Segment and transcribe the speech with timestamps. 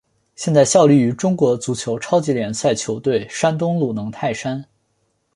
[0.35, 4.65] 现在效力中国足球超级联赛球队山东鲁能泰山。